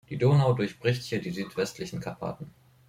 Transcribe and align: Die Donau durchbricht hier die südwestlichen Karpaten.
Die 0.09 0.17
Donau 0.17 0.53
durchbricht 0.53 1.03
hier 1.03 1.21
die 1.21 1.29
südwestlichen 1.29 1.99
Karpaten. 1.99 2.51